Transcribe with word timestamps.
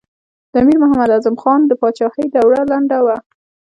د 0.51 0.53
امیر 0.63 0.77
محمد 0.83 1.09
اعظم 1.13 1.35
خان 1.41 1.59
د 1.65 1.71
پاچهۍ 1.81 2.25
دوره 2.29 2.59
لنډه 2.71 2.99
وه. 3.05 3.17